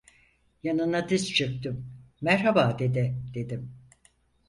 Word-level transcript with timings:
Yanına 0.63 1.09
diz 1.09 1.33
çöktüm: 1.33 1.85
"Merhaba, 2.21 2.79
dede!" 2.79 3.15
dedim. 3.33 3.71